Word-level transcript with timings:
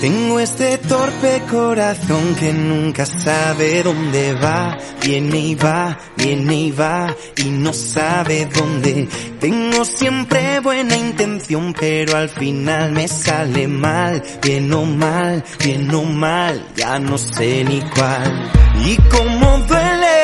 Tengo 0.00 0.38
este 0.38 0.78
torpe 0.78 1.42
corazón 1.50 2.36
que 2.36 2.52
nunca 2.52 3.04
sabe 3.04 3.82
dónde 3.82 4.32
va, 4.34 4.78
viene 5.02 5.38
y 5.38 5.54
va, 5.56 5.98
viene 6.16 6.54
y 6.54 6.70
va 6.70 7.14
y 7.36 7.44
no 7.50 7.72
sabe 7.72 8.46
dónde. 8.46 9.08
Tengo 9.40 9.84
siempre 9.84 10.60
buena 10.60 10.96
intención, 10.96 11.74
pero 11.78 12.16
al 12.16 12.28
final 12.28 12.92
me 12.92 13.08
sale 13.08 13.66
mal, 13.66 14.22
bien 14.40 14.72
o 14.72 14.84
mal, 14.84 15.44
bien 15.64 15.92
o 15.92 16.04
mal, 16.04 16.64
ya 16.76 16.98
no 17.00 17.18
sé 17.18 17.64
ni 17.64 17.80
cuál. 17.80 18.50
Y 18.84 18.96
cómo 19.10 19.58
duele 19.66 20.18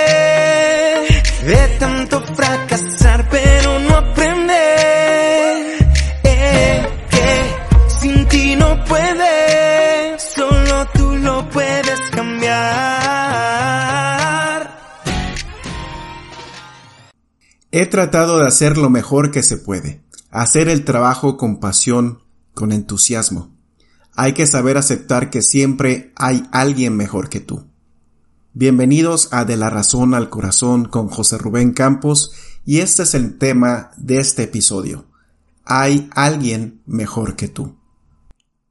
de 1.47 1.69
tanto 1.79 2.23
fracasar, 2.35 3.29
pero 3.29 3.79
no 3.81 3.97
aprender. 3.97 4.57
Eh, 6.23 6.87
que 7.11 8.01
sin 8.01 8.27
ti 8.27 8.57
no 8.57 8.83
puedes, 8.85 9.34
He 17.77 17.87
tratado 17.87 18.39
de 18.39 18.47
hacer 18.47 18.79
lo 18.79 18.89
mejor 18.89 19.33
que 19.33 19.43
se 19.43 19.57
puede, 19.57 20.01
hacer 20.31 20.69
el 20.69 20.85
trabajo 20.85 21.37
con 21.37 21.59
pasión, 21.59 22.21
con 22.55 22.71
entusiasmo. 22.71 23.53
Hay 24.15 24.33
que 24.33 24.47
saber 24.47 24.77
aceptar 24.77 25.29
que 25.29 25.43
siempre 25.43 26.13
hay 26.15 26.45
alguien 26.53 26.97
mejor 26.97 27.29
que 27.29 27.41
tú. 27.41 27.67
Bienvenidos 28.53 29.29
a 29.33 29.45
De 29.45 29.57
la 29.57 29.71
Razón 29.71 30.15
al 30.15 30.31
Corazón 30.31 30.85
con 30.85 31.09
José 31.09 31.37
Rubén 31.37 31.73
Campos 31.73 32.31
y 32.65 32.79
este 32.79 33.03
es 33.03 33.15
el 33.15 33.39
tema 33.39 33.91
de 33.97 34.19
este 34.19 34.45
episodio. 34.45 35.07
Hay 35.65 36.09
alguien 36.15 36.81
mejor 36.87 37.35
que 37.35 37.49
tú. 37.49 37.77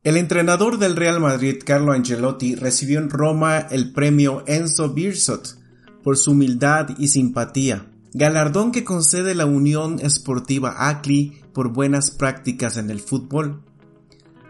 El 0.06 0.16
entrenador 0.16 0.78
del 0.78 0.96
Real 0.96 1.20
Madrid, 1.20 1.58
Carlo 1.66 1.92
Ancelotti, 1.92 2.56
recibió 2.56 3.00
en 3.00 3.10
Roma 3.10 3.68
el 3.70 3.92
premio 3.92 4.46
Enzo 4.48 4.94
Birsot 4.94 5.58
por 6.06 6.16
su 6.16 6.32
humildad 6.32 6.92
y 6.98 7.10
simpatía, 7.10 7.90
galardón 8.14 8.72
que 8.72 8.84
concede 8.84 9.34
la 9.34 9.46
Unión 9.46 10.00
Esportiva 10.00 10.88
ACLI 10.88 11.42
por 11.52 11.70
buenas 11.70 12.12
prácticas 12.12 12.78
en 12.78 12.90
el 12.90 13.00
fútbol. 13.00 13.64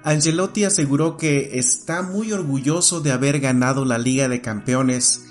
Angelotti 0.03 0.65
aseguró 0.65 1.15
que 1.15 1.57
está 1.57 2.01
muy 2.01 2.33
orgulloso 2.33 2.99
de 2.99 3.11
haber 3.11 3.39
ganado 3.39 3.85
la 3.85 3.97
Liga 3.97 4.27
de 4.27 4.41
Campeones. 4.41 5.25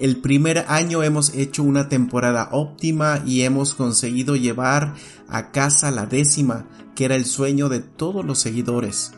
El 0.00 0.16
primer 0.16 0.64
año 0.68 1.04
hemos 1.04 1.32
hecho 1.34 1.62
una 1.62 1.88
temporada 1.88 2.48
óptima 2.50 3.22
y 3.24 3.42
hemos 3.42 3.74
conseguido 3.74 4.34
llevar 4.34 4.94
a 5.28 5.52
casa 5.52 5.92
la 5.92 6.06
décima, 6.06 6.66
que 6.96 7.04
era 7.04 7.14
el 7.14 7.24
sueño 7.24 7.68
de 7.68 7.80
todos 7.80 8.24
los 8.24 8.40
seguidores. 8.40 9.12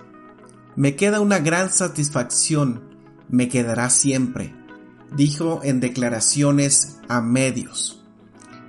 Me 0.77 0.94
queda 0.94 1.20
una 1.20 1.39
gran 1.39 1.72
satisfacción, 1.72 2.83
me 3.30 3.48
quedará 3.48 3.89
siempre, 3.89 4.55
dijo 5.16 5.61
en 5.64 5.80
declaraciones 5.80 6.98
a 7.08 7.22
medios. 7.22 7.98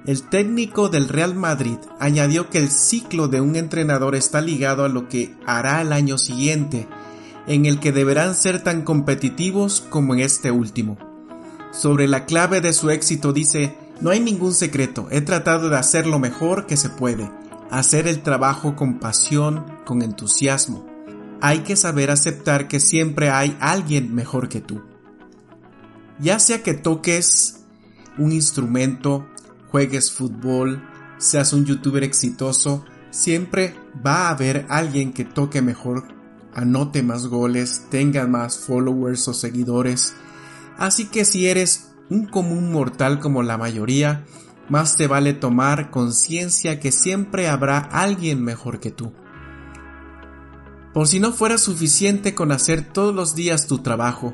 El 0.05 0.23
técnico 0.23 0.89
del 0.89 1.09
Real 1.09 1.35
Madrid 1.35 1.77
añadió 1.99 2.49
que 2.49 2.57
el 2.57 2.71
ciclo 2.71 3.27
de 3.27 3.41
un 3.41 3.55
entrenador 3.55 4.15
está 4.15 4.41
ligado 4.41 4.85
a 4.85 4.89
lo 4.89 5.09
que 5.09 5.35
hará 5.45 5.81
el 5.81 5.91
año 5.91 6.17
siguiente, 6.17 6.87
en 7.47 7.65
el 7.65 7.79
que 7.79 7.91
deberán 7.91 8.33
ser 8.33 8.63
tan 8.63 8.83
competitivos 8.83 9.81
como 9.81 10.13
en 10.13 10.21
este 10.21 10.51
último. 10.51 10.97
Sobre 11.71 12.07
la 12.07 12.25
clave 12.25 12.61
de 12.61 12.73
su 12.73 12.89
éxito 12.89 13.33
dice, 13.33 13.75
no 14.01 14.11
hay 14.11 14.21
ningún 14.21 14.53
secreto, 14.53 15.07
he 15.11 15.21
tratado 15.21 15.69
de 15.69 15.77
hacer 15.77 16.07
lo 16.07 16.17
mejor 16.17 16.65
que 16.65 16.77
se 16.77 16.89
puede, 16.89 17.29
hacer 17.69 18.07
el 18.07 18.21
trabajo 18.21 18.75
con 18.75 18.99
pasión, 18.99 19.65
con 19.85 20.01
entusiasmo. 20.01 20.87
Hay 21.41 21.59
que 21.59 21.75
saber 21.75 22.09
aceptar 22.09 22.67
que 22.67 22.79
siempre 22.79 23.29
hay 23.29 23.57
alguien 23.59 24.15
mejor 24.15 24.49
que 24.49 24.61
tú. 24.61 24.81
Ya 26.19 26.39
sea 26.39 26.63
que 26.63 26.73
toques 26.73 27.61
un 28.17 28.31
instrumento, 28.31 29.27
juegues 29.71 30.11
fútbol, 30.11 30.83
seas 31.17 31.53
un 31.53 31.65
youtuber 31.65 32.03
exitoso, 32.03 32.85
siempre 33.11 33.75
va 34.05 34.27
a 34.27 34.29
haber 34.31 34.65
alguien 34.69 35.13
que 35.13 35.25
toque 35.25 35.61
mejor, 35.61 36.07
anote 36.53 37.03
más 37.03 37.27
goles, 37.27 37.85
tenga 37.89 38.27
más 38.27 38.59
followers 38.59 39.27
o 39.27 39.33
seguidores. 39.33 40.13
Así 40.77 41.05
que 41.05 41.25
si 41.25 41.47
eres 41.47 41.91
un 42.09 42.25
común 42.25 42.71
mortal 42.71 43.19
como 43.19 43.43
la 43.43 43.57
mayoría, 43.57 44.25
más 44.69 44.97
te 44.97 45.07
vale 45.07 45.33
tomar 45.33 45.89
conciencia 45.89 46.79
que 46.79 46.91
siempre 46.91 47.47
habrá 47.47 47.79
alguien 47.79 48.43
mejor 48.43 48.79
que 48.79 48.91
tú. 48.91 49.11
Por 50.93 51.07
si 51.07 51.19
no 51.19 51.31
fuera 51.31 51.57
suficiente 51.57 52.33
con 52.33 52.51
hacer 52.51 52.83
todos 52.83 53.13
los 53.13 53.35
días 53.35 53.67
tu 53.67 53.79
trabajo, 53.79 54.33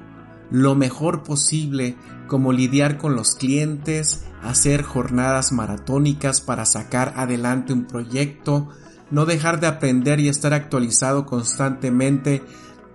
lo 0.52 0.76
mejor 0.76 1.24
posible, 1.24 1.98
como 2.28 2.54
lidiar 2.54 2.98
con 2.98 3.16
los 3.16 3.36
clientes, 3.36 4.26
hacer 4.46 4.84
jornadas 4.84 5.52
maratónicas 5.52 6.42
para 6.42 6.66
sacar 6.66 7.14
adelante 7.18 7.74
un 7.74 7.86
proyecto, 7.86 8.70
no 9.12 9.26
dejar 9.26 9.60
de 9.60 9.68
aprender 9.68 10.20
y 10.20 10.30
estar 10.30 10.54
actualizado 10.54 11.26
constantemente 11.26 12.44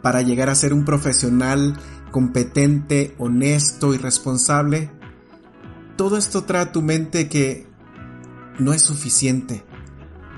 para 0.02 0.22
llegar 0.22 0.48
a 0.48 0.54
ser 0.54 0.72
un 0.72 0.84
profesional 0.84 1.76
competente, 2.10 3.14
honesto 3.18 3.94
y 3.94 3.98
responsable. 3.98 4.90
Todo 5.96 6.16
esto 6.16 6.44
trae 6.44 6.62
a 6.62 6.72
tu 6.72 6.82
mente 6.82 7.28
que 7.28 7.66
no 8.58 8.72
es 8.72 8.82
suficiente, 8.82 9.64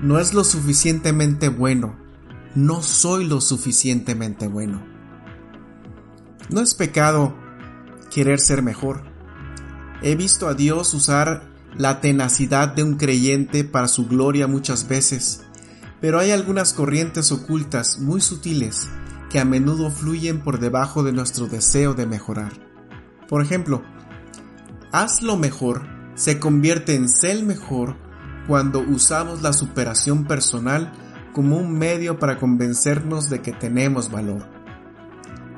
no 0.01 0.19
es 0.19 0.33
lo 0.33 0.43
suficientemente 0.43 1.49
bueno, 1.49 1.97
no 2.55 2.81
soy 2.83 3.25
lo 3.25 3.41
suficientemente 3.41 4.47
bueno. 4.47 4.83
No 6.49 6.61
es 6.61 6.73
pecado 6.73 7.35
querer 8.13 8.39
ser 8.39 8.61
mejor. 8.61 9.12
He 10.05 10.15
visto 10.15 10.49
a 10.49 10.53
Dios 10.53 10.93
usar 10.93 11.43
la 11.77 12.01
tenacidad 12.01 12.67
de 12.67 12.83
un 12.83 12.95
creyente 12.95 13.63
para 13.63 13.87
su 13.87 14.05
gloria 14.05 14.47
muchas 14.47 14.89
veces, 14.89 15.45
pero 16.01 16.19
hay 16.19 16.31
algunas 16.31 16.73
corrientes 16.73 17.31
ocultas 17.31 17.99
muy 17.99 18.19
sutiles 18.19 18.89
que 19.29 19.39
a 19.39 19.45
menudo 19.45 19.89
fluyen 19.89 20.41
por 20.41 20.59
debajo 20.59 21.03
de 21.03 21.13
nuestro 21.13 21.47
deseo 21.47 21.93
de 21.93 22.05
mejorar. 22.05 22.51
Por 23.29 23.41
ejemplo, 23.41 23.81
haz 24.91 25.21
lo 25.21 25.37
mejor 25.37 25.87
se 26.15 26.37
convierte 26.37 26.95
en 26.95 27.07
ser 27.07 27.41
mejor 27.41 27.95
cuando 28.45 28.79
usamos 28.79 29.41
la 29.41 29.53
superación 29.53 30.25
personal 30.25 30.91
como 31.31 31.57
un 31.57 31.77
medio 31.77 32.19
para 32.19 32.37
convencernos 32.39 33.29
de 33.29 33.41
que 33.41 33.53
tenemos 33.53 34.11
valor. 34.11 34.49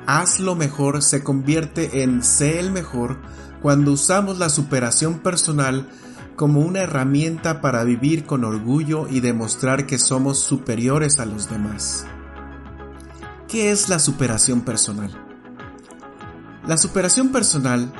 Haz 0.06 0.38
lo 0.38 0.54
mejor 0.54 1.02
se 1.02 1.24
convierte 1.24 2.04
en 2.04 2.22
sé 2.22 2.60
el 2.60 2.70
mejor 2.70 3.18
cuando 3.62 3.92
usamos 3.92 4.38
la 4.38 4.48
superación 4.48 5.18
personal 5.20 5.88
como 6.36 6.60
una 6.60 6.80
herramienta 6.80 7.60
para 7.60 7.82
vivir 7.84 8.26
con 8.26 8.44
orgullo 8.44 9.08
y 9.08 9.20
demostrar 9.20 9.86
que 9.86 9.98
somos 9.98 10.38
superiores 10.38 11.18
a 11.18 11.24
los 11.24 11.50
demás. 11.50 12.06
¿Qué 13.48 13.70
es 13.70 13.88
la 13.88 13.98
superación 13.98 14.60
personal? 14.60 15.10
La 16.66 16.76
superación 16.76 17.30
personal, 17.30 17.92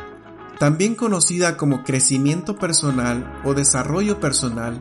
también 0.58 0.94
conocida 0.94 1.56
como 1.56 1.84
crecimiento 1.84 2.56
personal 2.56 3.40
o 3.44 3.54
desarrollo 3.54 4.20
personal, 4.20 4.80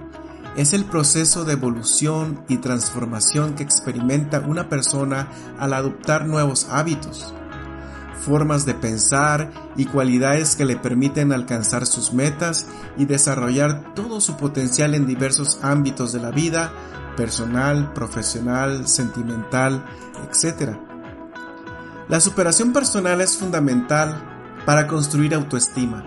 es 0.55 0.73
el 0.73 0.85
proceso 0.85 1.43
de 1.43 1.53
evolución 1.53 2.43
y 2.47 2.57
transformación 2.57 3.55
que 3.55 3.63
experimenta 3.63 4.39
una 4.39 4.69
persona 4.69 5.29
al 5.59 5.73
adoptar 5.73 6.25
nuevos 6.27 6.67
hábitos, 6.69 7.33
formas 8.19 8.65
de 8.65 8.73
pensar 8.73 9.51
y 9.75 9.85
cualidades 9.85 10.55
que 10.55 10.65
le 10.65 10.77
permiten 10.77 11.31
alcanzar 11.31 11.85
sus 11.85 12.13
metas 12.13 12.67
y 12.97 13.05
desarrollar 13.05 13.93
todo 13.93 14.21
su 14.21 14.37
potencial 14.37 14.95
en 14.95 15.05
diversos 15.05 15.59
ámbitos 15.61 16.13
de 16.13 16.19
la 16.19 16.31
vida, 16.31 16.71
personal, 17.15 17.93
profesional, 17.93 18.87
sentimental, 18.87 19.85
etc. 20.23 20.77
La 22.07 22.19
superación 22.19 22.73
personal 22.73 23.21
es 23.21 23.37
fundamental 23.37 24.21
para 24.65 24.87
construir 24.87 25.33
autoestima. 25.33 26.03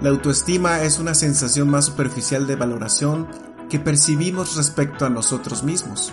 La 0.00 0.10
autoestima 0.10 0.82
es 0.82 0.98
una 0.98 1.14
sensación 1.14 1.70
más 1.70 1.86
superficial 1.86 2.46
de 2.46 2.56
valoración 2.56 3.28
que 3.68 3.78
percibimos 3.78 4.56
respecto 4.56 5.06
a 5.06 5.10
nosotros 5.10 5.62
mismos. 5.62 6.12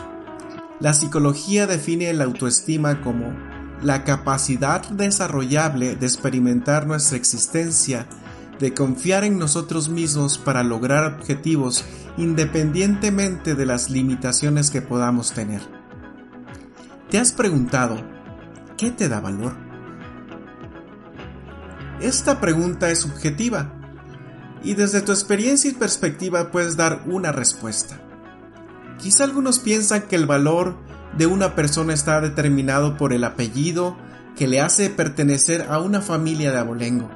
La 0.80 0.94
psicología 0.94 1.68
define 1.68 2.14
la 2.14 2.24
autoestima 2.24 3.02
como 3.02 3.34
la 3.82 4.04
capacidad 4.04 4.88
desarrollable 4.90 5.96
de 5.96 6.06
experimentar 6.06 6.86
nuestra 6.86 7.18
existencia, 7.18 8.08
de 8.60 8.74
confiar 8.74 9.24
en 9.24 9.40
nosotros 9.40 9.90
mismos 9.90 10.38
para 10.38 10.64
lograr 10.64 11.16
objetivos 11.16 11.86
independientemente 12.18 13.56
de 13.56 13.66
las 13.66 13.90
limitaciones 13.90 14.70
que 14.70 14.82
podamos 14.82 15.32
tener. 15.32 15.62
¿Te 17.10 17.18
has 17.18 17.32
preguntado 17.32 17.98
qué 18.78 18.92
te 18.92 19.08
da 19.08 19.22
valor? 19.22 19.56
Esta 22.02 22.40
pregunta 22.40 22.92
es 22.92 23.00
subjetiva 23.00 23.74
y 24.64 24.74
desde 24.74 25.02
tu 25.02 25.12
experiencia 25.12 25.72
y 25.72 25.74
perspectiva 25.74 26.52
puedes 26.52 26.76
dar 26.76 27.04
una 27.08 27.32
respuesta. 27.32 28.00
Quizá 28.98 29.24
algunos 29.24 29.60
piensan 29.60 30.04
que 30.04 30.18
el 30.18 30.26
valor 30.26 30.78
de 31.18 31.28
una 31.28 31.56
persona 31.56 31.94
está 31.94 32.22
determinado 32.22 32.98
por 32.98 33.14
el 33.14 33.24
apellido 33.24 33.98
que 34.36 34.48
le 34.48 34.62
hace 34.62 34.90
pertenecer 34.90 35.68
a 35.70 35.80
una 35.80 36.02
familia 36.02 36.52
de 36.52 36.60
abolengo. 36.60 37.10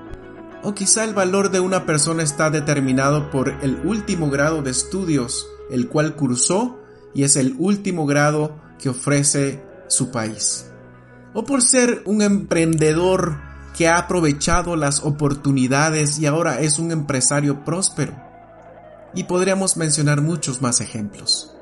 O 0.64 0.74
quizá 0.74 1.04
el 1.04 1.14
valor 1.14 1.52
de 1.52 1.60
una 1.60 1.86
persona 1.86 2.24
está 2.24 2.50
determinado 2.50 3.30
por 3.30 3.50
el 3.62 3.80
último 3.86 4.30
grado 4.30 4.62
de 4.62 4.72
estudios 4.72 5.48
el 5.70 5.88
cual 5.88 6.16
cursó 6.16 6.80
y 7.14 7.24
es 7.24 7.36
el 7.36 7.56
último 7.58 8.06
grado 8.06 8.56
que 8.80 8.90
ofrece 8.90 9.64
su 9.88 10.12
país. 10.12 10.70
O 11.34 11.46
por 11.46 11.62
ser 11.62 12.04
un 12.06 12.22
emprendedor 12.22 13.40
que 13.76 13.88
ha 13.88 13.98
aprovechado 13.98 14.76
las 14.76 15.04
oportunidades 15.04 16.20
y 16.20 16.28
ahora 16.28 16.60
es 16.60 16.78
un 16.78 16.92
empresario 16.92 17.64
próspero. 17.66 18.14
Y 19.16 19.24
podríamos 19.24 19.78
mencionar 19.78 20.22
muchos 20.22 20.62
más 20.62 20.80
ejemplos. 20.80 21.56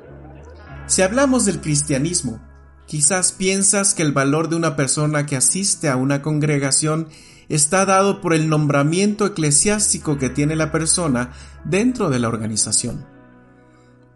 Si 0.88 1.02
hablamos 1.02 1.46
del 1.46 1.62
cristianismo, 1.62 2.40
quizás 2.86 3.32
piensas 3.32 3.94
que 3.94 4.02
el 4.02 4.12
valor 4.12 4.50
de 4.50 4.56
una 4.56 4.76
persona 4.76 5.26
que 5.26 5.38
asiste 5.38 5.88
a 5.90 5.96
una 5.96 6.22
congregación 6.22 7.08
está 7.48 7.86
dado 7.86 8.22
por 8.22 8.34
el 8.34 8.50
nombramiento 8.50 9.26
eclesiástico 9.26 10.18
que 10.18 10.30
tiene 10.30 10.56
la 10.56 10.72
persona 10.72 11.32
dentro 11.66 12.10
de 12.10 12.20
la 12.20 12.28
organización. 12.28 13.06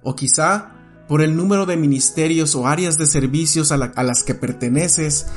O 0.04 0.16
quizá 0.16 0.76
por 1.08 1.22
el 1.22 1.36
número 1.36 1.66
de 1.66 1.78
ministerios 1.78 2.56
o 2.56 2.68
áreas 2.68 2.98
de 2.98 3.06
servicios 3.06 3.72
a, 3.72 3.78
las 3.78 4.24
que 4.24 4.36
perteneces 4.36 5.28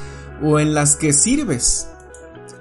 o 0.42 0.58
en 0.60 0.74
las 0.74 0.96
que 0.96 1.12
sirves. 1.12 1.88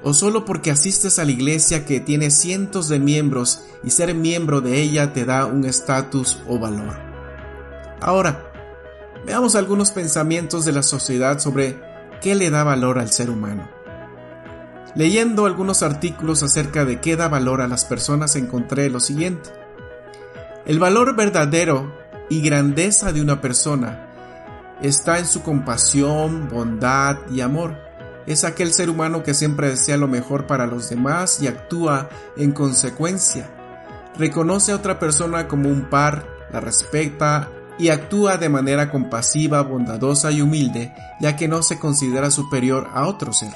O 0.03 0.13
solo 0.13 0.45
porque 0.45 0.71
asistes 0.71 1.19
a 1.19 1.25
la 1.25 1.31
iglesia 1.31 1.85
que 1.85 1.99
tiene 1.99 2.31
cientos 2.31 2.87
de 2.89 2.99
miembros 2.99 3.61
y 3.83 3.91
ser 3.91 4.13
miembro 4.13 4.61
de 4.61 4.81
ella 4.81 5.13
te 5.13 5.25
da 5.25 5.45
un 5.45 5.65
estatus 5.65 6.39
o 6.47 6.59
valor. 6.59 6.99
Ahora, 7.99 8.46
veamos 9.25 9.55
algunos 9.55 9.91
pensamientos 9.91 10.65
de 10.65 10.71
la 10.71 10.83
sociedad 10.83 11.39
sobre 11.39 11.79
qué 12.21 12.35
le 12.35 12.49
da 12.49 12.63
valor 12.63 12.99
al 12.99 13.11
ser 13.11 13.29
humano. 13.29 13.69
Leyendo 14.95 15.45
algunos 15.45 15.83
artículos 15.83 16.43
acerca 16.43 16.85
de 16.85 16.99
qué 16.99 17.15
da 17.15 17.27
valor 17.27 17.61
a 17.61 17.67
las 17.67 17.85
personas 17.85 18.35
encontré 18.35 18.89
lo 18.89 18.99
siguiente. 18.99 19.49
El 20.65 20.79
valor 20.79 21.15
verdadero 21.15 21.93
y 22.29 22.41
grandeza 22.41 23.11
de 23.11 23.21
una 23.21 23.39
persona 23.39 24.07
está 24.81 25.19
en 25.19 25.27
su 25.27 25.43
compasión, 25.43 26.49
bondad 26.49 27.17
y 27.31 27.41
amor. 27.41 27.77
Es 28.25 28.43
aquel 28.43 28.73
ser 28.73 28.89
humano 28.89 29.23
que 29.23 29.33
siempre 29.33 29.69
desea 29.69 29.97
lo 29.97 30.07
mejor 30.07 30.47
para 30.47 30.67
los 30.67 30.89
demás 30.89 31.41
y 31.41 31.47
actúa 31.47 32.09
en 32.35 32.51
consecuencia. 32.51 33.49
Reconoce 34.17 34.71
a 34.71 34.75
otra 34.75 34.99
persona 34.99 35.47
como 35.47 35.69
un 35.69 35.89
par, 35.89 36.25
la 36.51 36.59
respeta 36.59 37.49
y 37.79 37.89
actúa 37.89 38.37
de 38.37 38.49
manera 38.49 38.89
compasiva, 38.89 39.61
bondadosa 39.61 40.31
y 40.31 40.41
humilde, 40.41 40.93
ya 41.19 41.35
que 41.35 41.47
no 41.47 41.61
se 41.61 41.79
considera 41.79 42.31
superior 42.31 42.89
a 42.93 43.07
otro 43.07 43.33
ser. 43.33 43.53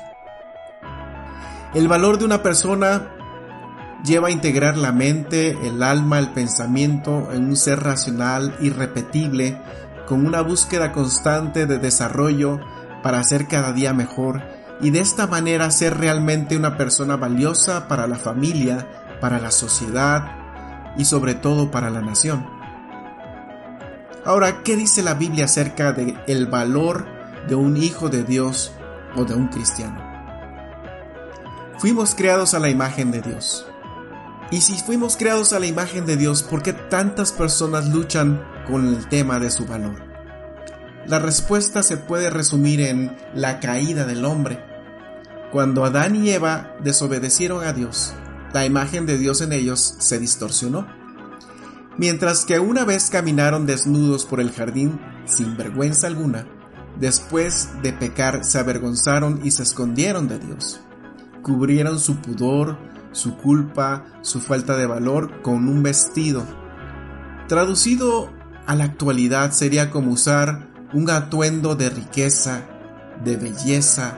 El 1.74 1.88
valor 1.88 2.18
de 2.18 2.26
una 2.26 2.44
persona 2.44 3.10
lleva 4.04 4.28
a 4.28 4.32
integrar 4.32 4.78
la 4.78 4.92
mente, 4.92 5.58
el 5.64 5.82
alma, 5.84 6.20
el 6.20 6.30
pensamiento 6.30 7.30
en 7.32 7.46
un 7.46 7.56
ser 7.56 7.82
racional, 7.82 8.56
irrepetible, 8.62 9.58
con 10.08 10.26
una 10.26 10.42
búsqueda 10.42 10.92
constante 10.92 11.66
de 11.66 11.78
desarrollo 11.78 12.60
para 13.02 13.24
ser 13.24 13.48
cada 13.48 13.72
día 13.72 13.94
mejor 13.94 14.42
y 14.82 14.90
de 14.90 15.00
esta 15.00 15.28
manera 15.28 15.70
ser 15.72 15.98
realmente 15.98 16.58
una 16.58 16.76
persona 16.76 17.16
valiosa 17.16 17.88
para 17.88 18.08
la 18.08 18.18
familia, 18.18 18.88
para 19.22 19.40
la 19.40 19.52
sociedad 19.52 20.32
y 20.98 21.06
sobre 21.06 21.36
todo 21.36 21.72
para 21.72 21.90
la 21.90 22.02
nación. 22.02 22.61
Ahora, 24.24 24.62
¿qué 24.62 24.76
dice 24.76 25.02
la 25.02 25.16
Biblia 25.16 25.46
acerca 25.46 25.94
de 25.94 26.16
el 26.28 26.46
valor 26.46 27.08
de 27.48 27.56
un 27.56 27.76
hijo 27.76 28.10
de 28.10 28.24
Dios 28.24 28.72
o 29.16 29.26
de 29.26 29.34
un 29.34 29.48
cristiano? 29.48 30.00
Fuimos 31.80 32.14
creados 32.14 32.54
a 32.54 32.60
la 32.60 32.70
imagen 32.70 33.10
de 33.10 33.22
Dios. 33.22 33.66
Y 34.52 34.62
si 34.62 34.78
fuimos 34.78 35.18
creados 35.18 35.54
a 35.54 35.60
la 35.60 35.66
imagen 35.66 36.06
de 36.06 36.18
Dios, 36.18 36.44
¿por 36.44 36.62
qué 36.62 36.74
tantas 36.74 37.32
personas 37.32 37.88
luchan 37.90 38.46
con 38.68 38.88
el 38.88 39.08
tema 39.08 39.40
de 39.40 39.50
su 39.50 39.66
valor? 39.66 40.04
La 41.08 41.18
respuesta 41.18 41.82
se 41.82 41.98
puede 41.98 42.30
resumir 42.30 42.82
en 42.82 43.18
la 43.34 43.60
caída 43.60 44.06
del 44.06 44.24
hombre. 44.24 44.64
Cuando 45.52 45.84
Adán 45.84 46.16
y 46.16 46.30
Eva 46.30 46.76
desobedecieron 46.84 47.64
a 47.64 47.74
Dios, 47.74 48.14
la 48.54 48.66
imagen 48.66 49.08
de 49.08 49.18
Dios 49.18 49.42
en 49.42 49.52
ellos 49.52 49.96
se 49.98 50.20
distorsionó. 50.20 51.01
Mientras 51.98 52.46
que 52.46 52.60
una 52.60 52.86
vez 52.86 53.10
caminaron 53.10 53.66
desnudos 53.66 54.26
por 54.26 54.40
el 54.40 54.52
jardín 54.52 55.00
sin 55.26 55.58
vergüenza 55.58 56.08
alguna, 56.08 56.48
después 57.00 57.70
de 57.84 57.94
pecar 57.94 58.44
se 58.44 58.60
avergonzaron 58.60 59.42
y 59.44 59.52
se 59.52 59.64
escondieron 59.64 60.28
de 60.28 60.40
Dios. 60.40 60.82
Cubrieron 61.44 62.00
su 62.00 62.22
pudor 62.22 62.78
su 63.12 63.38
culpa, 63.38 64.06
su 64.22 64.40
falta 64.40 64.78
de 64.78 64.86
valor 64.86 65.42
con 65.42 65.68
un 65.68 65.84
vestido. 65.84 66.46
Traducido 67.48 68.32
a 68.66 68.76
la 68.76 68.86
actualidad 68.86 69.52
sería 69.52 69.92
como 69.92 70.12
usar 70.12 70.70
un 70.94 71.10
atuendo 71.10 71.76
de 71.76 71.90
riqueza, 71.90 72.66
de 73.24 73.38
belleza, 73.38 74.18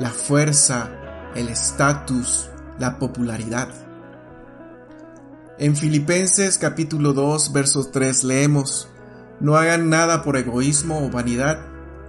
la 0.00 0.10
fuerza, 0.10 0.90
el 1.34 1.48
estatus, 1.48 2.50
la 2.78 2.98
popularidad. 2.98 3.68
En 5.56 5.76
Filipenses 5.76 6.58
capítulo 6.58 7.12
2 7.12 7.52
verso 7.52 7.84
3 7.84 8.24
leemos, 8.24 8.88
no 9.38 9.54
hagan 9.56 9.88
nada 9.88 10.24
por 10.24 10.36
egoísmo 10.36 11.06
o 11.06 11.10
vanidad, 11.10 11.60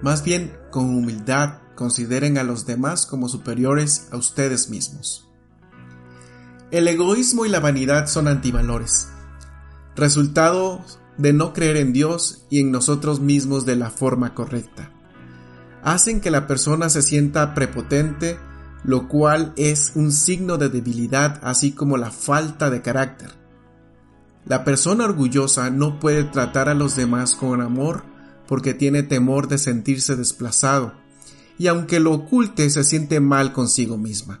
más 0.02 0.24
bien 0.24 0.52
con 0.72 0.86
humildad 0.86 1.58
consideren 1.76 2.38
a 2.38 2.42
los 2.42 2.66
demás 2.66 3.06
como 3.06 3.28
superiores 3.28 4.08
a 4.10 4.16
ustedes 4.16 4.68
mismos. 4.68 5.28
El 6.72 6.88
egoísmo 6.88 7.46
y 7.46 7.48
la 7.48 7.60
vanidad 7.60 8.08
son 8.08 8.26
antivalores, 8.26 9.10
resultado 9.94 10.84
de 11.16 11.32
no 11.32 11.52
creer 11.52 11.76
en 11.76 11.92
Dios 11.92 12.46
y 12.50 12.58
en 12.58 12.72
nosotros 12.72 13.20
mismos 13.20 13.64
de 13.64 13.76
la 13.76 13.90
forma 13.90 14.34
correcta. 14.34 14.90
Hacen 15.84 16.20
que 16.20 16.32
la 16.32 16.48
persona 16.48 16.88
se 16.88 17.00
sienta 17.00 17.54
prepotente, 17.54 18.40
lo 18.84 19.08
cual 19.08 19.52
es 19.56 19.92
un 19.94 20.12
signo 20.12 20.58
de 20.58 20.68
debilidad 20.68 21.40
así 21.42 21.72
como 21.72 21.96
la 21.96 22.10
falta 22.10 22.70
de 22.70 22.82
carácter. 22.82 23.30
La 24.44 24.64
persona 24.64 25.04
orgullosa 25.04 25.70
no 25.70 25.98
puede 25.98 26.24
tratar 26.24 26.68
a 26.68 26.74
los 26.74 26.94
demás 26.94 27.34
con 27.34 27.60
amor 27.60 28.04
porque 28.46 28.74
tiene 28.74 29.02
temor 29.02 29.48
de 29.48 29.58
sentirse 29.58 30.14
desplazado, 30.14 30.94
y 31.58 31.66
aunque 31.66 31.98
lo 31.98 32.12
oculte 32.12 32.70
se 32.70 32.84
siente 32.84 33.18
mal 33.18 33.52
consigo 33.52 33.98
misma. 33.98 34.40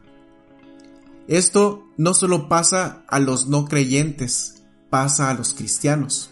Esto 1.26 1.88
no 1.96 2.14
solo 2.14 2.48
pasa 2.48 3.04
a 3.08 3.18
los 3.18 3.48
no 3.48 3.64
creyentes, 3.64 4.62
pasa 4.90 5.28
a 5.28 5.34
los 5.34 5.54
cristianos. 5.54 6.30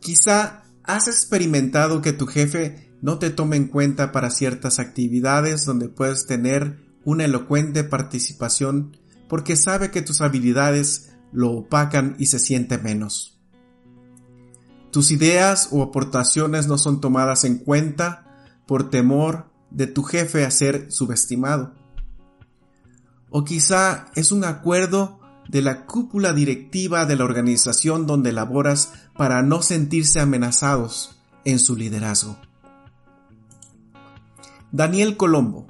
Quizá 0.00 0.64
has 0.84 1.08
experimentado 1.08 2.02
que 2.02 2.12
tu 2.12 2.26
jefe 2.26 2.89
no 3.02 3.18
te 3.18 3.30
tome 3.30 3.56
en 3.56 3.68
cuenta 3.68 4.12
para 4.12 4.30
ciertas 4.30 4.78
actividades 4.78 5.64
donde 5.64 5.88
puedes 5.88 6.26
tener 6.26 6.78
una 7.04 7.24
elocuente 7.24 7.84
participación 7.84 8.96
porque 9.28 9.56
sabe 9.56 9.90
que 9.90 10.02
tus 10.02 10.20
habilidades 10.20 11.10
lo 11.32 11.52
opacan 11.52 12.16
y 12.18 12.26
se 12.26 12.38
siente 12.38 12.78
menos. 12.78 13.38
Tus 14.90 15.12
ideas 15.12 15.68
o 15.70 15.82
aportaciones 15.82 16.66
no 16.66 16.76
son 16.76 17.00
tomadas 17.00 17.44
en 17.44 17.58
cuenta 17.58 18.26
por 18.66 18.90
temor 18.90 19.50
de 19.70 19.86
tu 19.86 20.02
jefe 20.02 20.44
a 20.44 20.50
ser 20.50 20.90
subestimado. 20.90 21.74
O 23.30 23.44
quizá 23.44 24.06
es 24.16 24.32
un 24.32 24.44
acuerdo 24.44 25.20
de 25.48 25.62
la 25.62 25.86
cúpula 25.86 26.32
directiva 26.32 27.06
de 27.06 27.16
la 27.16 27.24
organización 27.24 28.06
donde 28.06 28.32
laboras 28.32 28.92
para 29.16 29.42
no 29.42 29.62
sentirse 29.62 30.20
amenazados 30.20 31.20
en 31.44 31.60
su 31.60 31.76
liderazgo. 31.76 32.49
Daniel 34.72 35.16
Colombo, 35.16 35.66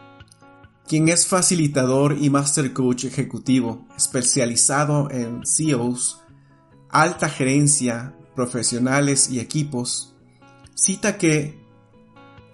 quien 0.86 1.08
es 1.08 1.26
facilitador 1.26 2.18
y 2.20 2.28
master 2.28 2.74
coach 2.74 3.04
ejecutivo 3.04 3.86
especializado 3.96 5.10
en 5.10 5.40
CEOs, 5.46 6.20
alta 6.90 7.30
gerencia, 7.30 8.14
profesionales 8.36 9.30
y 9.30 9.40
equipos, 9.40 10.14
cita 10.74 11.16
que 11.16 11.58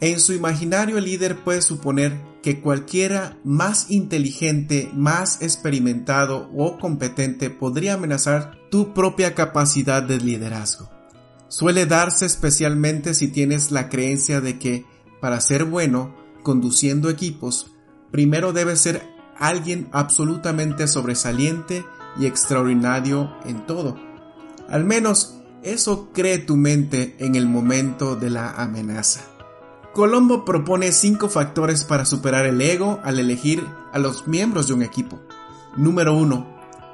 en 0.00 0.20
su 0.20 0.34
imaginario 0.34 0.98
el 0.98 1.04
líder 1.04 1.42
puede 1.42 1.62
suponer 1.62 2.20
que 2.42 2.60
cualquiera 2.60 3.38
más 3.42 3.90
inteligente, 3.90 4.88
más 4.94 5.42
experimentado 5.42 6.48
o 6.54 6.78
competente 6.78 7.50
podría 7.50 7.94
amenazar 7.94 8.56
tu 8.70 8.94
propia 8.94 9.34
capacidad 9.34 10.00
de 10.00 10.18
liderazgo. 10.20 10.88
Suele 11.48 11.86
darse 11.86 12.24
especialmente 12.24 13.14
si 13.14 13.28
tienes 13.28 13.72
la 13.72 13.88
creencia 13.88 14.40
de 14.40 14.60
que, 14.60 14.84
para 15.20 15.40
ser 15.40 15.64
bueno 15.64 16.25
conduciendo 16.46 17.10
equipos, 17.10 17.72
primero 18.12 18.52
debes 18.52 18.80
ser 18.80 19.02
alguien 19.36 19.88
absolutamente 19.90 20.86
sobresaliente 20.86 21.84
y 22.20 22.26
extraordinario 22.26 23.34
en 23.44 23.66
todo. 23.66 23.96
Al 24.68 24.84
menos 24.84 25.40
eso 25.64 26.12
cree 26.12 26.38
tu 26.38 26.54
mente 26.56 27.16
en 27.18 27.34
el 27.34 27.48
momento 27.48 28.14
de 28.14 28.30
la 28.30 28.52
amenaza. 28.52 29.22
Colombo 29.92 30.44
propone 30.44 30.92
cinco 30.92 31.28
factores 31.28 31.82
para 31.82 32.04
superar 32.04 32.46
el 32.46 32.60
ego 32.60 33.00
al 33.02 33.18
elegir 33.18 33.66
a 33.92 33.98
los 33.98 34.28
miembros 34.28 34.68
de 34.68 34.74
un 34.74 34.84
equipo. 34.84 35.18
Número 35.76 36.16
1. 36.16 36.46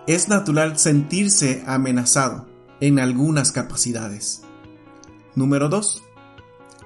Es 0.07 0.31
natural 0.31 0.79
sentirse 0.79 1.63
amenazado 1.67 2.47
en 2.81 2.99
algunas 2.99 3.53
capacidades. 3.53 4.45
Número 5.35 5.69
2. 5.69 6.03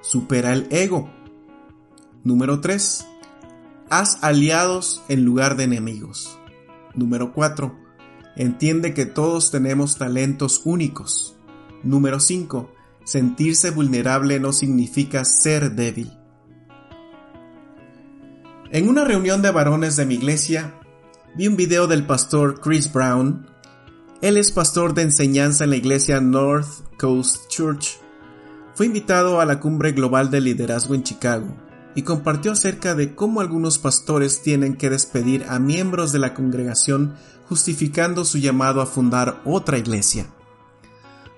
Supera 0.03 0.53
el 0.53 0.67
ego. 0.73 1.16
Número 2.27 2.59
3. 2.61 3.07
Haz 3.89 4.19
aliados 4.21 5.01
en 5.09 5.25
lugar 5.25 5.57
de 5.57 5.63
enemigos. 5.63 6.37
Número 6.93 7.33
4. 7.33 7.73
Entiende 8.35 8.95
que 8.95 9.07
todos 9.07 9.53
tenemos 9.53 9.97
talentos 9.97 10.63
únicos. 10.65 11.37
Número 11.85 12.19
5. 12.19 12.69
Sentirse 13.05 13.71
vulnerable 13.71 14.41
no 14.41 14.53
significa 14.53 15.25
ser 15.25 15.77
débil. 15.77 16.11
En 18.73 18.89
una 18.89 19.05
reunión 19.05 19.41
de 19.41 19.53
varones 19.53 19.95
de 19.95 20.05
mi 20.05 20.15
iglesia, 20.15 20.81
vi 21.37 21.47
un 21.47 21.55
video 21.55 21.87
del 21.87 22.07
pastor 22.07 22.61
Chris 22.61 22.93
Brown. 22.93 23.47
Él 24.21 24.37
es 24.37 24.51
pastor 24.51 24.95
de 24.95 25.03
enseñanza 25.03 25.63
en 25.63 25.71
la 25.71 25.77
iglesia 25.77 26.21
North 26.21 26.93
Coast 26.99 27.47
Church. 27.51 28.01
Fue 28.75 28.87
invitado 28.87 29.41
a 29.41 29.45
la 29.45 29.61
cumbre 29.61 29.93
global 29.93 30.29
de 30.29 30.41
liderazgo 30.41 30.97
en 30.97 31.05
Chicago 31.05 31.66
y 31.97 32.03
compartió 32.03 32.53
acerca 32.53 32.95
de 32.95 33.17
cómo 33.17 33.41
algunos 33.41 33.79
pastores 33.79 34.43
tienen 34.43 34.77
que 34.77 34.91
despedir 34.91 35.47
a 35.49 35.59
miembros 35.59 36.13
de 36.13 36.21
la 36.21 36.35
congregación 36.35 37.17
justificando 37.49 38.25
su 38.25 38.39
llamado 38.39 38.81
a 38.81 38.87
fundar 38.87 39.41
otra 39.45 39.79
iglesia 39.79 40.29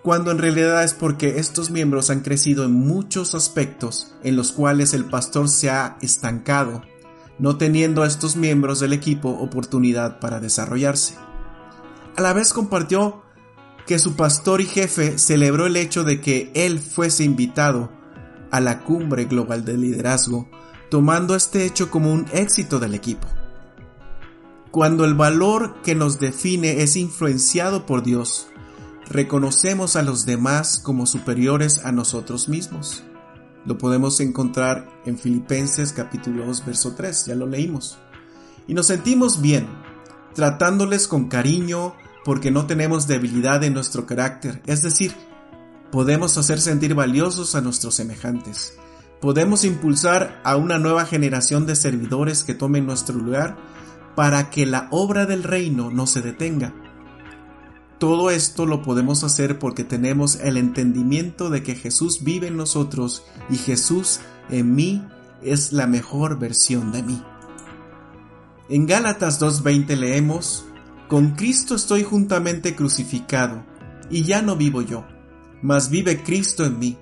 cuando 0.08 0.30
en 0.30 0.38
realidad 0.38 0.84
es 0.84 0.94
porque 0.94 1.38
estos 1.38 1.70
miembros 1.70 2.08
han 2.08 2.20
crecido 2.20 2.64
en 2.64 2.72
muchos 2.72 3.34
aspectos 3.34 4.14
en 4.22 4.36
los 4.36 4.52
cuales 4.52 4.94
el 4.94 5.04
pastor 5.04 5.50
se 5.50 5.68
ha 5.68 5.98
estancado, 6.00 6.82
no 7.38 7.58
teniendo 7.58 8.02
a 8.02 8.06
estos 8.06 8.34
miembros 8.34 8.80
del 8.80 8.94
equipo 8.94 9.28
oportunidad 9.28 10.18
para 10.18 10.40
desarrollarse. 10.40 11.16
A 12.16 12.22
la 12.22 12.32
vez 12.32 12.54
compartió 12.54 13.22
que 13.86 13.98
su 13.98 14.16
pastor 14.16 14.62
y 14.62 14.64
jefe 14.64 15.18
celebró 15.18 15.66
el 15.66 15.76
hecho 15.76 16.04
de 16.04 16.22
que 16.22 16.50
él 16.54 16.78
fuese 16.78 17.24
invitado 17.24 17.92
a 18.50 18.60
la 18.60 18.84
cumbre 18.84 19.24
global 19.24 19.64
de 19.64 19.76
liderazgo, 19.76 20.48
tomando 20.90 21.34
este 21.34 21.64
hecho 21.64 21.90
como 21.90 22.12
un 22.12 22.26
éxito 22.32 22.78
del 22.78 22.94
equipo. 22.94 23.26
Cuando 24.70 25.04
el 25.04 25.14
valor 25.14 25.80
que 25.82 25.94
nos 25.94 26.20
define 26.20 26.82
es 26.82 26.96
influenciado 26.96 27.86
por 27.86 28.02
Dios, 28.02 28.48
reconocemos 29.08 29.96
a 29.96 30.02
los 30.02 30.26
demás 30.26 30.78
como 30.78 31.06
superiores 31.06 31.84
a 31.84 31.92
nosotros 31.92 32.48
mismos. 32.48 33.02
Lo 33.64 33.78
podemos 33.78 34.20
encontrar 34.20 34.88
en 35.04 35.18
Filipenses 35.18 35.92
capítulo 35.92 36.46
2 36.46 36.66
verso 36.66 36.94
3, 36.94 37.26
ya 37.26 37.34
lo 37.34 37.46
leímos. 37.46 37.98
Y 38.66 38.74
nos 38.74 38.86
sentimos 38.86 39.40
bien, 39.40 39.66
tratándoles 40.34 41.08
con 41.08 41.28
cariño 41.28 41.94
porque 42.24 42.50
no 42.50 42.66
tenemos 42.66 43.06
debilidad 43.06 43.64
en 43.64 43.72
nuestro 43.74 44.04
carácter, 44.04 44.62
es 44.66 44.82
decir, 44.82 45.14
podemos 45.90 46.36
hacer 46.38 46.60
sentir 46.60 46.94
valiosos 46.94 47.54
a 47.54 47.60
nuestros 47.60 47.94
semejantes. 47.94 48.74
Podemos 49.20 49.64
impulsar 49.64 50.40
a 50.44 50.56
una 50.56 50.78
nueva 50.78 51.04
generación 51.04 51.66
de 51.66 51.76
servidores 51.76 52.44
que 52.44 52.54
tomen 52.54 52.86
nuestro 52.86 53.16
lugar 53.16 53.56
para 54.14 54.50
que 54.50 54.66
la 54.66 54.88
obra 54.90 55.26
del 55.26 55.42
reino 55.42 55.90
no 55.90 56.06
se 56.06 56.22
detenga 56.22 56.74
todo 57.98 58.30
esto 58.30 58.64
lo 58.64 58.82
podemos 58.82 59.24
hacer 59.24 59.58
porque 59.58 59.82
tenemos 59.82 60.36
el 60.36 60.56
entendimiento 60.56 61.50
de 61.50 61.64
que 61.64 61.74
Jesús 61.74 62.22
vive 62.22 62.46
en 62.46 62.56
nosotros 62.56 63.24
y 63.50 63.56
Jesús 63.56 64.20
en 64.50 64.74
mí 64.76 65.04
es 65.42 65.72
la 65.72 65.88
mejor 65.88 66.38
versión 66.38 66.92
de 66.92 67.02
mí. 67.02 67.20
En 68.68 68.86
Gálatas 68.86 69.40
2.20 69.40 69.96
leemos, 69.96 70.64
Con 71.08 71.32
Cristo 71.32 71.74
estoy 71.74 72.04
juntamente 72.04 72.76
crucificado, 72.76 73.64
y 74.10 74.22
ya 74.22 74.42
no 74.42 74.54
vivo 74.54 74.82
yo, 74.82 75.04
mas 75.62 75.90
vive 75.90 76.22
Cristo 76.22 76.64
en 76.64 76.78
mí, 76.78 76.96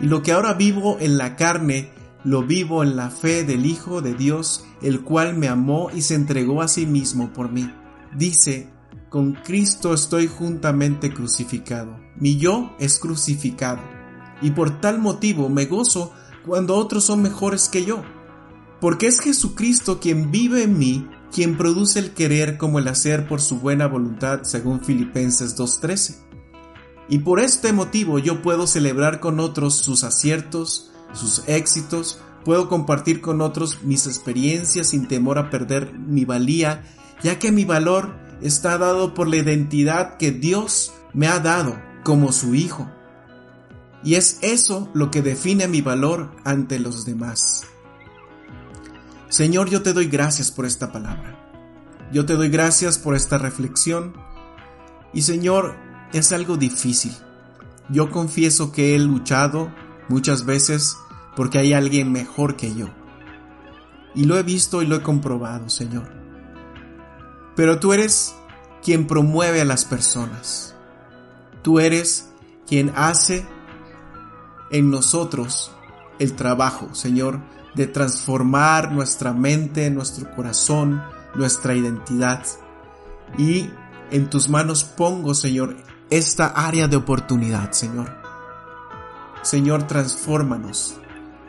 y 0.00 0.06
lo 0.06 0.22
que 0.22 0.32
ahora 0.32 0.54
vivo 0.54 0.98
en 1.00 1.16
la 1.18 1.36
carne, 1.36 1.90
lo 2.24 2.42
vivo 2.42 2.82
en 2.82 2.96
la 2.96 3.10
fe 3.10 3.44
del 3.44 3.66
Hijo 3.66 4.00
de 4.00 4.14
Dios, 4.14 4.64
el 4.80 5.02
cual 5.02 5.36
me 5.36 5.48
amó 5.48 5.90
y 5.94 6.02
se 6.02 6.14
entregó 6.14 6.62
a 6.62 6.68
sí 6.68 6.86
mismo 6.86 7.32
por 7.32 7.50
mí. 7.50 7.72
Dice 8.16 8.72
con 9.12 9.34
Cristo 9.34 9.92
estoy 9.92 10.26
juntamente 10.26 11.12
crucificado. 11.12 12.00
Mi 12.16 12.38
yo 12.38 12.74
es 12.78 12.98
crucificado. 12.98 13.82
Y 14.40 14.52
por 14.52 14.80
tal 14.80 15.00
motivo 15.00 15.50
me 15.50 15.66
gozo 15.66 16.14
cuando 16.46 16.76
otros 16.76 17.04
son 17.04 17.20
mejores 17.20 17.68
que 17.68 17.84
yo. 17.84 18.02
Porque 18.80 19.06
es 19.06 19.20
Jesucristo 19.20 20.00
quien 20.00 20.30
vive 20.30 20.62
en 20.62 20.78
mí, 20.78 21.06
quien 21.30 21.58
produce 21.58 21.98
el 21.98 22.12
querer 22.12 22.56
como 22.56 22.78
el 22.78 22.88
hacer 22.88 23.28
por 23.28 23.42
su 23.42 23.58
buena 23.58 23.86
voluntad, 23.86 24.44
según 24.44 24.80
Filipenses 24.80 25.58
2.13. 25.58 26.31
Y 27.12 27.18
por 27.18 27.40
este 27.40 27.74
motivo 27.74 28.18
yo 28.18 28.40
puedo 28.40 28.66
celebrar 28.66 29.20
con 29.20 29.38
otros 29.38 29.76
sus 29.76 30.02
aciertos, 30.02 30.92
sus 31.12 31.46
éxitos, 31.46 32.18
puedo 32.42 32.70
compartir 32.70 33.20
con 33.20 33.42
otros 33.42 33.82
mis 33.82 34.06
experiencias 34.06 34.86
sin 34.86 35.06
temor 35.08 35.36
a 35.36 35.50
perder 35.50 35.92
mi 35.92 36.24
valía, 36.24 36.84
ya 37.22 37.38
que 37.38 37.52
mi 37.52 37.66
valor 37.66 38.14
está 38.40 38.78
dado 38.78 39.12
por 39.12 39.28
la 39.28 39.36
identidad 39.36 40.16
que 40.16 40.30
Dios 40.30 40.94
me 41.12 41.28
ha 41.28 41.38
dado 41.38 41.78
como 42.02 42.32
su 42.32 42.54
hijo. 42.54 42.90
Y 44.02 44.14
es 44.14 44.38
eso 44.40 44.88
lo 44.94 45.10
que 45.10 45.20
define 45.20 45.68
mi 45.68 45.82
valor 45.82 46.34
ante 46.44 46.78
los 46.78 47.04
demás. 47.04 47.66
Señor, 49.28 49.68
yo 49.68 49.82
te 49.82 49.92
doy 49.92 50.06
gracias 50.06 50.50
por 50.50 50.64
esta 50.64 50.92
palabra. 50.92 51.38
Yo 52.10 52.24
te 52.24 52.36
doy 52.36 52.48
gracias 52.48 52.96
por 52.96 53.14
esta 53.14 53.36
reflexión. 53.36 54.14
Y 55.12 55.20
Señor, 55.20 55.91
es 56.12 56.32
algo 56.32 56.56
difícil. 56.56 57.12
Yo 57.88 58.10
confieso 58.10 58.72
que 58.72 58.94
he 58.94 58.98
luchado 58.98 59.72
muchas 60.08 60.44
veces 60.44 60.96
porque 61.36 61.58
hay 61.58 61.72
alguien 61.72 62.12
mejor 62.12 62.56
que 62.56 62.74
yo. 62.74 62.88
Y 64.14 64.24
lo 64.24 64.36
he 64.38 64.42
visto 64.42 64.82
y 64.82 64.86
lo 64.86 64.96
he 64.96 65.02
comprobado, 65.02 65.68
Señor. 65.68 66.10
Pero 67.56 67.80
tú 67.80 67.92
eres 67.92 68.34
quien 68.82 69.06
promueve 69.06 69.60
a 69.60 69.64
las 69.64 69.84
personas. 69.84 70.74
Tú 71.62 71.80
eres 71.80 72.30
quien 72.66 72.92
hace 72.96 73.46
en 74.70 74.90
nosotros 74.90 75.72
el 76.18 76.34
trabajo, 76.34 76.94
Señor, 76.94 77.40
de 77.74 77.86
transformar 77.86 78.92
nuestra 78.92 79.32
mente, 79.32 79.90
nuestro 79.90 80.34
corazón, 80.34 81.02
nuestra 81.34 81.74
identidad. 81.74 82.44
Y 83.38 83.70
en 84.10 84.28
tus 84.28 84.48
manos 84.48 84.84
pongo, 84.84 85.34
Señor, 85.34 85.76
esta 86.16 86.48
área 86.48 86.88
de 86.88 86.96
oportunidad, 86.96 87.72
Señor. 87.72 88.14
Señor, 89.40 89.86
transfórmanos. 89.86 90.96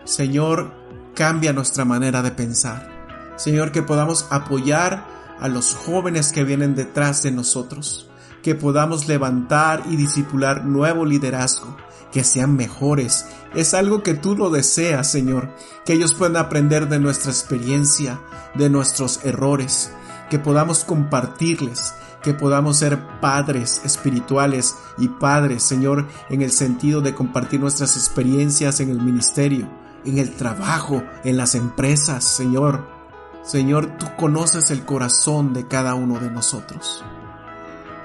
Señor, 0.05 0.71
cambia 1.13 1.51
nuestra 1.51 1.83
manera 1.83 2.21
de 2.21 2.31
pensar. 2.31 2.89
Señor, 3.35 3.73
que 3.73 3.83
podamos 3.83 4.25
apoyar 4.29 5.05
a 5.41 5.49
los 5.49 5.75
jóvenes 5.75 6.31
que 6.31 6.45
vienen 6.45 6.75
detrás 6.75 7.23
de 7.23 7.31
nosotros, 7.31 8.09
que 8.41 8.55
podamos 8.55 9.09
levantar 9.09 9.83
y 9.89 9.97
disipular 9.97 10.63
nuevo 10.63 11.03
liderazgo, 11.05 11.75
que 12.13 12.23
sean 12.23 12.55
mejores. 12.55 13.25
Es 13.53 13.73
algo 13.73 14.01
que 14.01 14.13
tú 14.13 14.37
lo 14.37 14.49
deseas, 14.49 15.11
Señor, 15.11 15.49
que 15.85 15.91
ellos 15.91 16.13
puedan 16.13 16.37
aprender 16.37 16.87
de 16.87 16.99
nuestra 16.99 17.31
experiencia, 17.31 18.21
de 18.55 18.69
nuestros 18.69 19.25
errores, 19.25 19.91
que 20.29 20.39
podamos 20.39 20.85
compartirles, 20.85 21.93
que 22.23 22.33
podamos 22.33 22.77
ser 22.77 23.19
padres 23.19 23.81
espirituales 23.83 24.75
y 24.97 25.09
padres, 25.09 25.61
Señor, 25.61 26.07
en 26.29 26.41
el 26.41 26.51
sentido 26.51 27.01
de 27.01 27.13
compartir 27.13 27.59
nuestras 27.59 27.95
experiencias 27.97 28.79
en 28.79 28.89
el 28.89 29.01
ministerio, 29.01 29.69
en 30.05 30.17
el 30.17 30.35
trabajo, 30.35 31.03
en 31.23 31.37
las 31.37 31.53
empresas, 31.53 32.23
Señor. 32.23 32.87
Señor, 33.43 33.97
tú 33.97 34.07
conoces 34.17 34.71
el 34.71 34.85
corazón 34.85 35.53
de 35.53 35.67
cada 35.67 35.95
uno 35.95 36.19
de 36.19 36.31
nosotros. 36.31 37.03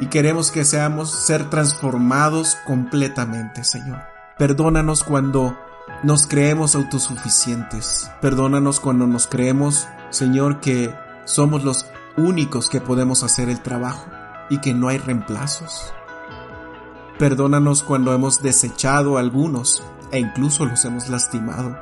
Y 0.01 0.07
queremos 0.07 0.51
que 0.51 0.65
seamos 0.65 1.11
ser 1.11 1.49
transformados 1.49 2.57
completamente, 2.67 3.65
Señor. 3.65 4.01
Perdónanos 4.37 5.05
cuando 5.05 5.57
nos 6.03 6.27
creemos 6.27 6.75
autosuficientes. 6.75 8.11
Perdónanos 8.21 8.81
cuando 8.81 9.07
nos 9.07 9.27
creemos, 9.27 9.89
Señor, 10.11 10.61
que 10.61 10.95
somos 11.25 11.65
los 11.65 11.87
únicos 12.19 12.69
que 12.69 12.81
podemos 12.81 13.23
hacer 13.23 13.49
el 13.49 13.63
trabajo 13.63 14.07
y 14.51 14.59
que 14.59 14.75
no 14.75 14.89
hay 14.89 14.99
reemplazos. 14.99 15.93
Perdónanos 17.19 17.83
cuando 17.83 18.13
hemos 18.13 18.43
desechado 18.43 19.17
a 19.17 19.21
algunos 19.21 19.83
e 20.11 20.19
incluso 20.19 20.65
los 20.65 20.85
hemos 20.85 21.09
lastimado. 21.09 21.79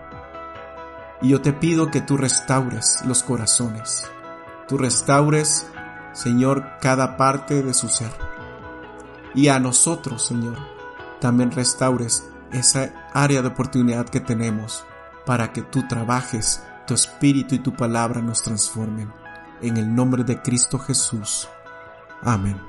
Y 1.21 1.29
yo 1.31 1.41
te 1.41 1.53
pido 1.53 1.91
que 1.91 2.01
tú 2.01 2.17
restaures 2.17 3.03
los 3.07 3.23
corazones. 3.23 4.05
Tú 4.69 4.79
restaures, 4.79 5.67
Señor, 6.13 6.65
cada 6.81 7.17
parte 7.17 7.63
de 7.63 7.75
su 7.75 7.89
ser. 7.89 8.11
Y 9.35 9.49
a 9.49 9.59
nosotros, 9.59 10.27
Señor, 10.27 10.57
también 11.21 11.51
restaures 11.51 12.29
esa 12.53 13.11
área 13.13 13.43
de 13.43 13.49
oportunidad 13.49 14.09
que 14.09 14.21
tenemos 14.21 14.85
para 15.25 15.53
que 15.53 15.63
tú 15.63 15.87
trabajes, 15.89 16.63
tu 16.87 16.95
espíritu 16.95 17.55
y 17.55 17.59
tu 17.59 17.75
palabra 17.75 18.23
nos 18.23 18.43
transformen. 18.43 19.26
En 19.63 19.77
el 19.77 19.95
nombre 19.95 20.23
de 20.25 20.41
Cristo 20.43 20.79
Jesús. 20.79 21.49
Amén. 22.23 22.61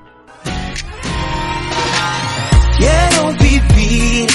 Quiero 2.78 3.32
vivir 3.38 4.30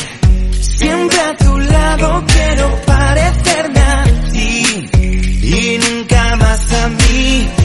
siempre 0.62 1.20
a 1.20 1.36
tu 1.38 1.58
lado, 1.58 2.24
quiero 2.28 2.82
parecerme 2.86 3.80
a 3.80 4.04
ti 4.32 4.90
y 5.42 5.80
nunca 5.80 6.36
más 6.36 6.74
a 6.74 6.88
mí. 6.90 7.63